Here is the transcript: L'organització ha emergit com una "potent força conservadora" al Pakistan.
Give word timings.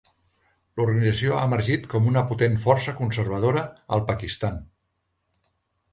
L'organització 0.79 1.35
ha 1.35 1.43
emergit 1.49 1.85
com 1.93 2.09
una 2.13 2.25
"potent 2.31 2.57
força 2.65 2.97
conservadora" 3.03 3.67
al 3.97 4.03
Pakistan. 4.11 4.59